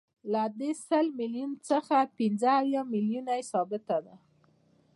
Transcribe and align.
له 0.31 0.43
دې 0.59 0.71
سل 0.87 1.05
میلیونو 1.19 1.57
څخه 1.69 1.95
پنځه 2.17 2.49
اویا 2.61 2.81
میلیونه 2.93 3.31
یې 3.37 3.43
ثابته 3.51 3.97
ده 4.05 4.15